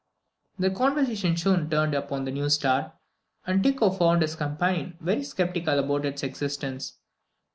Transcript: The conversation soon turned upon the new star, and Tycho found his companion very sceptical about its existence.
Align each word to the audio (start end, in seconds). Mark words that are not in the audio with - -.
The 0.57 0.71
conversation 0.71 1.37
soon 1.37 1.69
turned 1.69 1.93
upon 1.93 2.25
the 2.25 2.31
new 2.31 2.49
star, 2.49 2.93
and 3.45 3.63
Tycho 3.63 3.91
found 3.91 4.23
his 4.23 4.35
companion 4.35 4.97
very 4.99 5.23
sceptical 5.23 5.77
about 5.77 6.05
its 6.05 6.23
existence. 6.23 6.93